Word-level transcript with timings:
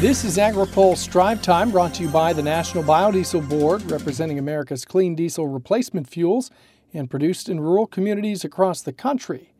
This 0.00 0.22
is 0.22 0.36
AgriPulse 0.36 1.10
Drive 1.10 1.42
Time 1.42 1.72
brought 1.72 1.94
to 1.94 2.04
you 2.04 2.08
by 2.08 2.32
the 2.32 2.40
National 2.40 2.84
Biodiesel 2.84 3.48
Board, 3.48 3.90
representing 3.90 4.38
America's 4.38 4.84
clean 4.84 5.16
diesel 5.16 5.48
replacement 5.48 6.08
fuels 6.08 6.52
and 6.94 7.10
produced 7.10 7.48
in 7.48 7.58
rural 7.58 7.88
communities 7.88 8.44
across 8.44 8.80
the 8.80 8.92
country. 8.92 9.52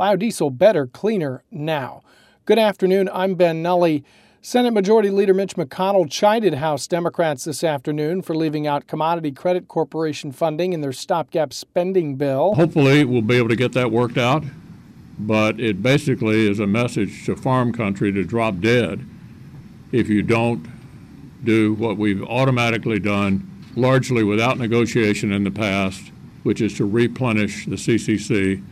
Biodiesel 0.00 0.58
better, 0.58 0.88
cleaner 0.88 1.44
now. 1.52 2.02
Good 2.44 2.58
afternoon. 2.58 3.08
I'm 3.12 3.36
Ben 3.36 3.62
Nuelle. 3.62 4.00
Senate 4.42 4.72
Majority 4.72 5.10
Leader 5.10 5.32
Mitch 5.32 5.54
McConnell 5.54 6.10
chided 6.10 6.54
House 6.54 6.88
Democrats 6.88 7.44
this 7.44 7.62
afternoon 7.62 8.20
for 8.20 8.34
leaving 8.34 8.66
out 8.66 8.88
Commodity 8.88 9.30
Credit 9.30 9.68
Corporation 9.68 10.32
funding 10.32 10.72
in 10.72 10.80
their 10.80 10.92
stopgap 10.92 11.52
spending 11.52 12.16
bill. 12.16 12.56
Hopefully, 12.56 13.04
we'll 13.04 13.22
be 13.22 13.36
able 13.36 13.48
to 13.48 13.54
get 13.54 13.74
that 13.74 13.92
worked 13.92 14.18
out, 14.18 14.42
but 15.20 15.60
it 15.60 15.84
basically 15.84 16.50
is 16.50 16.58
a 16.58 16.66
message 16.66 17.24
to 17.26 17.36
farm 17.36 17.72
country 17.72 18.10
to 18.10 18.24
drop 18.24 18.58
dead 18.58 19.06
if 19.94 20.08
you 20.08 20.22
don't 20.22 20.66
do 21.44 21.74
what 21.74 21.96
we've 21.96 22.22
automatically 22.24 22.98
done, 22.98 23.48
largely 23.76 24.24
without 24.24 24.58
negotiation 24.58 25.32
in 25.32 25.44
the 25.44 25.52
past, 25.52 26.10
which 26.42 26.60
is 26.60 26.76
to 26.76 26.84
replenish 26.84 27.66
the 27.66 27.76
CCC 27.76 28.62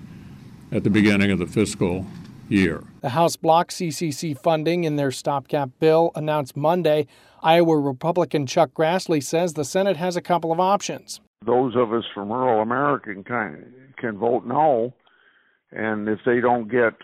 at 0.73 0.83
the 0.83 0.91
beginning 0.91 1.31
of 1.31 1.39
the 1.39 1.47
fiscal 1.47 2.05
year. 2.49 2.83
The 3.03 3.11
House 3.11 3.37
blocked 3.37 3.71
CCC 3.71 4.37
funding 4.37 4.83
in 4.83 4.97
their 4.97 5.13
stopgap 5.13 5.71
bill 5.79 6.11
announced 6.17 6.57
Monday. 6.57 7.07
Iowa 7.41 7.79
Republican 7.79 8.45
Chuck 8.47 8.73
Grassley 8.75 9.23
says 9.23 9.55
the 9.55 9.65
Senate 9.65 9.97
has 9.97 10.17
a 10.17 10.23
couple 10.23 10.51
of 10.51 10.59
options. 10.59 11.21
Those 11.47 11.77
of 11.77 11.93
us 11.93 12.05
from 12.13 12.33
rural 12.33 12.63
America 12.63 13.15
can, 13.25 13.73
can 13.97 14.19
vote 14.19 14.45
no, 14.45 14.93
and 15.71 16.09
if 16.09 16.19
they 16.27 16.41
don't 16.41 16.69
get 16.69 16.95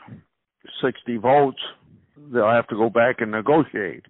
60 0.83 1.19
votes, 1.19 1.61
they'll 2.33 2.51
have 2.51 2.67
to 2.69 2.77
go 2.77 2.91
back 2.91 3.21
and 3.21 3.31
negotiate. 3.31 4.07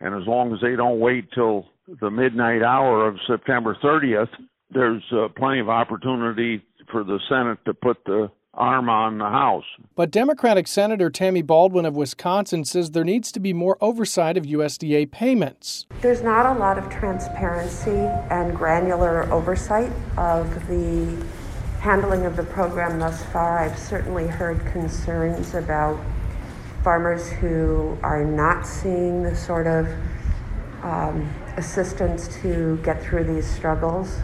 And 0.00 0.14
as 0.14 0.26
long 0.26 0.52
as 0.52 0.60
they 0.60 0.76
don't 0.76 1.00
wait 1.00 1.30
till 1.32 1.66
the 2.00 2.10
midnight 2.10 2.62
hour 2.62 3.06
of 3.06 3.16
September 3.26 3.76
30th, 3.82 4.28
there's 4.70 5.02
uh, 5.12 5.28
plenty 5.36 5.60
of 5.60 5.68
opportunity 5.68 6.62
for 6.90 7.04
the 7.04 7.18
Senate 7.28 7.58
to 7.64 7.74
put 7.74 8.04
the 8.04 8.30
arm 8.54 8.88
on 8.88 9.18
the 9.18 9.24
House. 9.24 9.64
But 9.94 10.10
Democratic 10.10 10.66
Senator 10.66 11.10
Tammy 11.10 11.42
Baldwin 11.42 11.86
of 11.86 11.96
Wisconsin 11.96 12.64
says 12.64 12.90
there 12.90 13.04
needs 13.04 13.30
to 13.32 13.40
be 13.40 13.52
more 13.52 13.78
oversight 13.80 14.36
of 14.36 14.44
USDA 14.44 15.10
payments. 15.10 15.86
There's 16.00 16.22
not 16.22 16.44
a 16.44 16.58
lot 16.58 16.76
of 16.78 16.90
transparency 16.90 17.90
and 18.30 18.54
granular 18.54 19.32
oversight 19.32 19.92
of 20.16 20.66
the 20.66 21.24
handling 21.80 22.26
of 22.26 22.36
the 22.36 22.42
program 22.42 22.98
thus 22.98 23.24
far. 23.26 23.60
I've 23.60 23.78
certainly 23.78 24.26
heard 24.26 24.64
concerns 24.72 25.54
about 25.54 25.98
farmers 26.82 27.28
who 27.28 27.96
are 28.02 28.24
not 28.24 28.66
seeing 28.66 29.22
the 29.22 29.34
sort 29.34 29.66
of 29.66 29.88
um, 30.82 31.28
assistance 31.56 32.28
to 32.40 32.78
get 32.84 33.02
through 33.02 33.24
these 33.24 33.46
struggles 33.46 34.18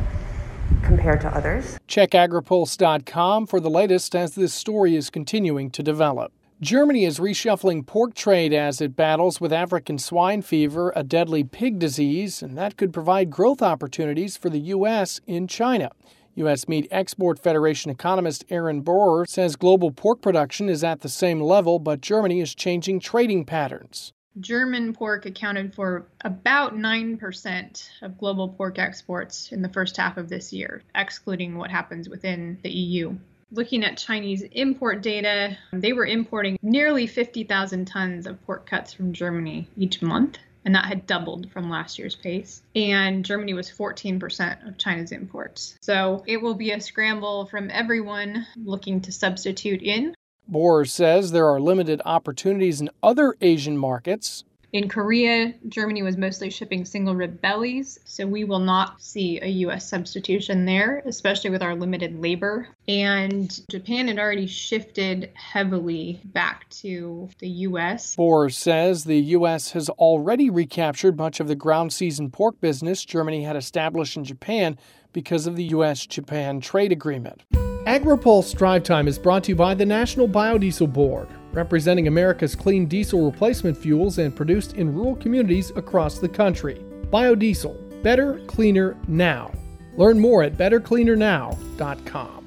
compared 0.83 1.21
to 1.21 1.29
others. 1.29 1.79
Check 1.87 2.11
agripulse.com 2.11 3.47
for 3.47 3.61
the 3.61 3.71
latest 3.71 4.15
as 4.15 4.35
this 4.35 4.55
story 4.55 4.97
is 4.97 5.11
continuing 5.11 5.71
to 5.71 5.83
develop. 5.83 6.33
Germany 6.61 7.05
is 7.05 7.19
reshuffling 7.19 7.85
pork 7.85 8.15
trade 8.15 8.53
as 8.53 8.81
it 8.81 8.97
battles 8.97 9.41
with 9.41 9.53
African 9.53 9.99
swine 9.99 10.41
fever, 10.41 10.93
a 10.95 11.03
deadly 11.03 11.43
pig 11.45 11.79
disease, 11.79 12.43
and 12.43 12.57
that 12.57 12.77
could 12.77 12.93
provide 12.93 13.29
growth 13.29 13.61
opportunities 13.61 14.37
for 14.37 14.49
the 14.49 14.61
U.S. 14.61 15.21
in 15.27 15.49
China. 15.49 15.91
U.S. 16.37 16.67
Meat 16.67 16.89
Export 16.91 17.39
Federation 17.39 17.93
economist 17.93 18.45
Erin 18.51 18.83
Borror 18.83 19.27
says 19.29 19.55
global 19.55 19.93
pork 19.93 20.21
production 20.21 20.69
is 20.69 20.83
at 20.83 21.01
the 21.01 21.09
same 21.09 21.41
level, 21.41 21.79
but 21.79 22.01
Germany 22.01 22.41
is 22.41 22.55
changing 22.55 22.99
trading 22.99 23.45
patterns. 23.45 24.13
German 24.41 24.93
pork 24.93 25.27
accounted 25.27 25.73
for 25.75 26.07
about 26.23 26.75
9% 26.75 27.89
of 28.03 28.19
global 28.19 28.49
pork 28.49 28.81
exports 28.81 29.53
in 29.53 29.63
the 29.63 29.69
first 29.69 29.97
half 29.97 30.17
of 30.17 30.29
this 30.29 30.53
year, 30.53 30.83
excluding 30.97 31.57
what 31.57 31.71
happens 31.71 32.09
within 32.09 32.59
the 32.65 32.71
EU. 32.71 33.17
Looking 33.53 33.85
at 33.85 33.97
Chinese 33.97 34.43
import 34.43 35.03
data, 35.03 35.57
they 35.73 35.93
were 35.93 36.07
importing 36.07 36.59
nearly 36.63 37.07
50,000 37.07 37.85
tons 37.85 38.27
of 38.27 38.45
pork 38.45 38.67
cuts 38.67 38.93
from 38.93 39.13
Germany 39.13 39.69
each 39.77 40.03
month 40.03 40.39
and 40.65 40.75
that 40.75 40.87
had 40.87 41.07
doubled 41.07 41.51
from 41.53 41.71
last 41.71 41.99
year's 41.99 42.17
pace. 42.17 42.63
And 42.75 43.25
Germany 43.25 43.55
was 43.55 43.71
14% 43.71 44.67
of 44.67 44.79
China's 44.79 45.13
imports. 45.13 45.77
So 45.81 46.25
it 46.27 46.41
will 46.41 46.55
be 46.55 46.71
a 46.71 46.81
scramble 46.81 47.47
from 47.47 47.71
everyone 47.71 48.47
looking 48.57 49.01
to 49.03 49.13
substitute 49.13 49.83
in. 49.83 50.15
Borror 50.51 50.89
says 50.89 51.33
there 51.33 51.49
are 51.49 51.61
limited 51.61 52.03
opportunities 52.05 52.81
in 52.81 52.91
other 53.03 53.35
Asian 53.41 53.79
markets, 53.79 54.45
in 54.75 54.89
Korea, 54.89 55.55
Germany 55.69 56.03
was 56.03 56.17
mostly 56.17 56.51
shipping 56.51 56.85
single 56.85 57.15
rib 57.15 57.41
bellies, 57.41 58.01
so 58.05 58.27
we 58.27 58.43
will 58.43 58.59
not 58.59 59.01
see 59.01 59.39
a 59.41 59.47
US 59.47 59.89
substitution 59.89 60.65
there, 60.65 61.01
especially 61.07 61.51
with 61.51 61.63
our 61.63 61.77
limited 61.77 62.21
labor. 62.21 62.67
And 62.89 63.57
Japan 63.71 64.09
had 64.09 64.19
already 64.19 64.49
shifted 64.49 65.31
heavily 65.35 66.21
back 66.25 66.69
to 66.71 67.29
the 67.39 67.49
US. 67.49 68.17
Borror 68.17 68.53
says 68.53 69.05
the 69.05 69.21
US 69.21 69.71
has 69.71 69.89
already 69.91 70.51
recaptured 70.51 71.17
much 71.17 71.39
of 71.39 71.47
the 71.47 71.55
ground 71.55 71.93
season 71.93 72.33
pork 72.33 72.61
business 72.61 73.05
Germany 73.05 73.45
had 73.45 73.55
established 73.55 74.17
in 74.17 74.25
Japan 74.25 74.77
because 75.13 75.47
of 75.47 75.55
the 75.55 75.67
US 75.67 76.05
Japan 76.05 76.61
trade 76.61 76.91
agreement. 76.91 77.45
AgriPulse 77.87 78.57
Drive 78.57 78.83
Time 78.83 79.07
is 79.07 79.21
brought 79.21 79.45
to 79.45 79.53
you 79.53 79.57
by 79.57 79.75
the 79.75 79.87
National 79.87 80.27
Biodiesel 80.27 80.93
Board 80.93 81.29
representing 81.55 82.09
America's 82.09 82.55
clean 82.55 82.87
diesel 82.87 83.25
replacement 83.25 83.77
fuels 83.77 84.19
and 84.19 84.35
produced 84.35 84.75
in 84.75 84.95
rural 84.95 85.17
communities 85.17 85.71
across 85.77 86.19
the 86.19 86.29
country. 86.29 86.85
Biodiesel, 87.11 88.03
better, 88.03 88.41
cleaner, 88.47 88.97
now. 89.09 89.53
Learn 89.97 90.19
more 90.19 90.43
at 90.43 90.57
bettercleanernow.com. 90.57 92.45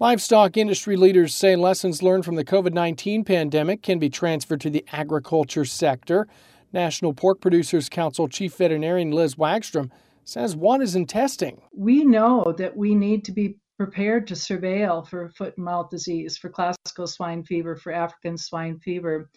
Livestock 0.00 0.56
industry 0.56 0.96
leaders 0.96 1.34
say 1.34 1.54
lessons 1.54 2.02
learned 2.02 2.24
from 2.24 2.34
the 2.34 2.44
COVID 2.44 2.72
19 2.72 3.24
pandemic 3.24 3.82
can 3.82 3.98
be 3.98 4.10
transferred 4.10 4.60
to 4.60 4.70
the 4.70 4.84
agriculture 4.92 5.64
sector. 5.64 6.26
National 6.72 7.14
Pork 7.14 7.40
Producers 7.40 7.88
Council 7.88 8.26
Chief 8.26 8.54
Veterinarian 8.56 9.12
Liz 9.12 9.36
Wagstrom 9.36 9.90
says 10.24 10.56
one 10.56 10.82
is 10.82 10.96
in 10.96 11.06
testing. 11.06 11.62
We 11.72 12.04
know 12.04 12.54
that 12.58 12.76
we 12.76 12.94
need 12.94 13.24
to 13.26 13.32
be 13.32 13.56
prepared 13.76 14.26
to 14.28 14.34
surveil 14.34 15.06
for 15.06 15.28
foot 15.30 15.56
and 15.56 15.64
mouth 15.64 15.90
disease, 15.90 16.36
for 16.36 16.48
classical 16.48 17.06
swine 17.06 17.42
fever, 17.42 17.74
for 17.76 17.92
African 17.92 18.38
swine 18.38 18.78
fever. 18.78 19.30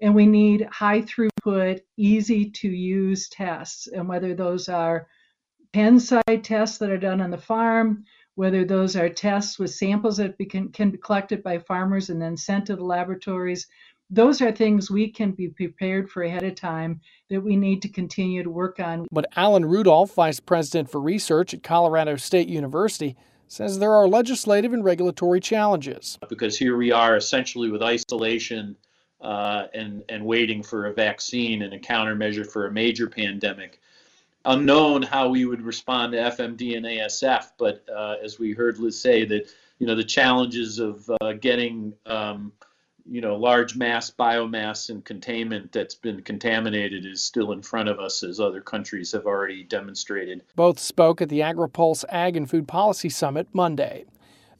And 0.00 0.14
we 0.14 0.26
need 0.26 0.66
high 0.72 1.02
throughput, 1.02 1.80
easy 1.96 2.50
to 2.50 2.68
use 2.68 3.28
tests. 3.28 3.86
And 3.86 4.08
whether 4.08 4.34
those 4.34 4.68
are 4.68 5.06
pen 5.72 6.00
side 6.00 6.42
tests 6.42 6.78
that 6.78 6.90
are 6.90 6.98
done 6.98 7.20
on 7.20 7.30
the 7.30 7.38
farm, 7.38 8.04
whether 8.34 8.64
those 8.64 8.96
are 8.96 9.08
tests 9.08 9.58
with 9.58 9.70
samples 9.70 10.16
that 10.16 10.36
can, 10.50 10.70
can 10.70 10.90
be 10.90 10.98
collected 10.98 11.42
by 11.42 11.58
farmers 11.58 12.10
and 12.10 12.20
then 12.20 12.36
sent 12.36 12.66
to 12.66 12.76
the 12.76 12.84
laboratories, 12.84 13.66
those 14.10 14.42
are 14.42 14.52
things 14.52 14.90
we 14.90 15.10
can 15.10 15.32
be 15.32 15.48
prepared 15.48 16.10
for 16.10 16.22
ahead 16.22 16.42
of 16.42 16.54
time 16.54 17.00
that 17.30 17.40
we 17.40 17.56
need 17.56 17.80
to 17.82 17.88
continue 17.88 18.42
to 18.42 18.50
work 18.50 18.80
on. 18.80 19.06
But 19.10 19.26
Alan 19.36 19.64
Rudolph, 19.64 20.14
Vice 20.14 20.40
President 20.40 20.90
for 20.90 21.00
Research 21.00 21.54
at 21.54 21.62
Colorado 21.62 22.16
State 22.16 22.48
University, 22.48 23.16
says 23.52 23.78
there 23.78 23.92
are 23.92 24.08
legislative 24.08 24.72
and 24.72 24.82
regulatory 24.82 25.38
challenges. 25.38 26.18
Because 26.28 26.58
here 26.58 26.76
we 26.76 26.90
are 26.90 27.16
essentially 27.16 27.70
with 27.70 27.82
isolation 27.82 28.76
uh, 29.20 29.66
and, 29.74 30.02
and 30.08 30.24
waiting 30.24 30.62
for 30.62 30.86
a 30.86 30.94
vaccine 30.94 31.62
and 31.62 31.74
a 31.74 31.78
countermeasure 31.78 32.50
for 32.50 32.66
a 32.66 32.72
major 32.72 33.08
pandemic. 33.08 33.80
Unknown 34.46 35.02
how 35.02 35.28
we 35.28 35.44
would 35.44 35.60
respond 35.62 36.12
to 36.12 36.18
FMD 36.18 36.76
and 36.76 36.86
ASF, 36.86 37.50
but 37.58 37.84
uh, 37.94 38.16
as 38.24 38.38
we 38.38 38.52
heard 38.52 38.78
Liz 38.78 38.98
say, 38.98 39.24
that 39.26 39.48
you 39.78 39.86
know 39.86 39.94
the 39.94 40.02
challenges 40.02 40.80
of 40.80 41.08
uh, 41.20 41.34
getting 41.34 41.92
um, 42.06 42.52
you 43.08 43.20
know, 43.20 43.36
large 43.36 43.76
mass 43.76 44.10
biomass 44.10 44.90
and 44.90 45.04
containment 45.04 45.72
that's 45.72 45.94
been 45.94 46.22
contaminated 46.22 47.04
is 47.04 47.22
still 47.22 47.52
in 47.52 47.62
front 47.62 47.88
of 47.88 47.98
us, 47.98 48.22
as 48.22 48.40
other 48.40 48.60
countries 48.60 49.12
have 49.12 49.26
already 49.26 49.64
demonstrated. 49.64 50.42
Both 50.56 50.78
spoke 50.78 51.20
at 51.20 51.28
the 51.28 51.40
AgriPulse 51.40 52.04
Ag 52.08 52.36
and 52.36 52.48
Food 52.48 52.68
Policy 52.68 53.08
Summit 53.08 53.48
Monday. 53.52 54.04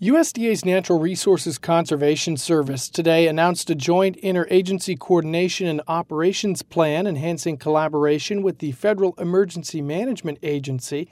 USDA's 0.02 0.64
Natural 0.64 0.98
Resources 0.98 1.58
Conservation 1.58 2.36
Service 2.36 2.88
today 2.88 3.28
announced 3.28 3.70
a 3.70 3.74
joint 3.76 4.20
interagency 4.20 4.98
coordination 4.98 5.68
and 5.68 5.80
operations 5.86 6.62
plan 6.62 7.06
enhancing 7.06 7.56
collaboration 7.56 8.42
with 8.42 8.58
the 8.58 8.72
Federal 8.72 9.14
Emergency 9.18 9.80
Management 9.80 10.38
Agency. 10.42 11.08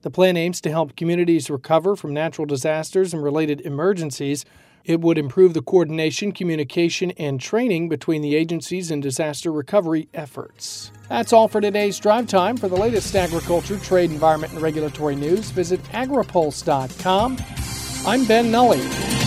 The 0.00 0.10
plan 0.10 0.38
aims 0.38 0.62
to 0.62 0.70
help 0.70 0.96
communities 0.96 1.50
recover 1.50 1.94
from 1.94 2.14
natural 2.14 2.46
disasters 2.46 3.12
and 3.12 3.22
related 3.22 3.60
emergencies 3.60 4.46
it 4.84 5.00
would 5.00 5.18
improve 5.18 5.54
the 5.54 5.62
coordination, 5.62 6.32
communication, 6.32 7.10
and 7.12 7.40
training 7.40 7.88
between 7.88 8.22
the 8.22 8.34
agencies 8.34 8.90
and 8.90 9.02
disaster 9.02 9.52
recovery 9.52 10.08
efforts. 10.14 10.90
That's 11.08 11.32
all 11.32 11.48
for 11.48 11.60
today's 11.60 11.98
drive 11.98 12.26
time. 12.26 12.56
For 12.56 12.68
the 12.68 12.76
latest 12.76 13.14
agriculture, 13.16 13.78
trade, 13.78 14.10
environment, 14.10 14.52
and 14.52 14.62
regulatory 14.62 15.16
news, 15.16 15.50
visit 15.50 15.82
agripulse.com. 15.84 17.38
I'm 18.06 18.24
Ben 18.26 18.50
Nuelle. 18.50 19.19